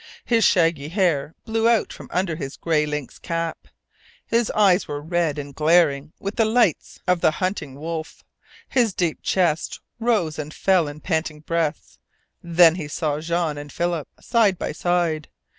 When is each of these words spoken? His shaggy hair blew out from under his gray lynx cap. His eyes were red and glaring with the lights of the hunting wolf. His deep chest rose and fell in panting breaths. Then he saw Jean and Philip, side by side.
His 0.25 0.43
shaggy 0.43 0.89
hair 0.89 1.35
blew 1.45 1.69
out 1.69 1.93
from 1.93 2.07
under 2.11 2.35
his 2.35 2.57
gray 2.57 2.87
lynx 2.87 3.19
cap. 3.19 3.67
His 4.25 4.49
eyes 4.55 4.87
were 4.87 4.99
red 4.99 5.37
and 5.37 5.53
glaring 5.53 6.11
with 6.19 6.37
the 6.37 6.43
lights 6.43 6.99
of 7.05 7.21
the 7.21 7.29
hunting 7.29 7.75
wolf. 7.75 8.23
His 8.67 8.95
deep 8.95 9.19
chest 9.21 9.79
rose 9.99 10.39
and 10.39 10.55
fell 10.55 10.87
in 10.87 11.01
panting 11.01 11.41
breaths. 11.41 11.99
Then 12.41 12.73
he 12.77 12.87
saw 12.87 13.19
Jean 13.19 13.59
and 13.59 13.71
Philip, 13.71 14.07
side 14.19 14.57
by 14.57 14.71
side. 14.71 15.29